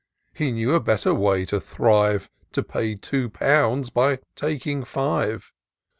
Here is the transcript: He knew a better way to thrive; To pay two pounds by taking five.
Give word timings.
He 0.33 0.51
knew 0.51 0.73
a 0.73 0.79
better 0.79 1.13
way 1.13 1.45
to 1.45 1.61
thrive; 1.61 2.27
To 2.53 2.63
pay 2.63 2.95
two 2.95 3.29
pounds 3.29 3.91
by 3.91 4.17
taking 4.35 4.83
five. 4.83 5.53